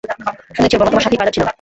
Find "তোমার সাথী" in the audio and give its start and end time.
0.91-1.17